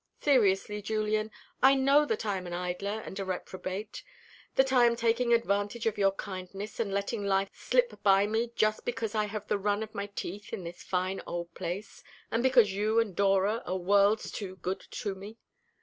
[0.19, 1.29] Seriously, Julian,
[1.61, 4.01] I know that I am an idler and a reprobate,
[4.55, 8.83] that I am taking advantage of your kindness and letting life slip by me just
[8.83, 12.73] because I have the run of my teeth in this fine old place, and because
[12.73, 15.37] you and Dora are worlds too good to me.